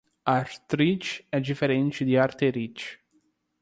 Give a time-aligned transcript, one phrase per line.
[0.25, 2.99] Artrite é diferente de Arterite